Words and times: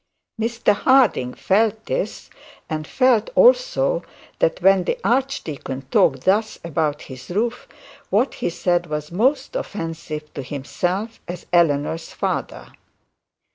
Mr 0.41 0.73
Harding 0.73 1.35
felt 1.35 1.85
this; 1.85 2.31
and 2.67 2.87
felt 2.87 3.29
also 3.35 4.03
that 4.39 4.59
when 4.59 4.85
the 4.85 4.97
archdeacon 5.03 5.83
talked 5.91 6.21
thus 6.23 6.57
about 6.63 7.03
his 7.03 7.29
roof, 7.29 7.67
what 8.09 8.33
he 8.33 8.49
said 8.49 8.87
was 8.87 9.11
most 9.11 9.55
offensive 9.55 10.33
to 10.33 10.41
himself 10.41 11.21
as 11.27 11.45
Eleanor's 11.53 12.13
father. 12.13 12.73